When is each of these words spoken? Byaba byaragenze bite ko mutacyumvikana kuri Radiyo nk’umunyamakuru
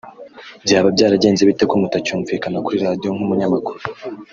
Byaba 0.65 0.87
byaragenze 0.95 1.41
bite 1.49 1.63
ko 1.69 1.75
mutacyumvikana 1.81 2.57
kuri 2.65 2.77
Radiyo 2.85 3.09
nk’umunyamakuru 3.15 3.79